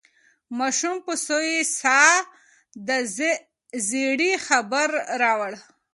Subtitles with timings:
[0.57, 2.15] ماشوم په سوې ساه
[2.87, 2.89] د
[3.89, 4.89] زېري خبر
[5.21, 5.51] راوړ.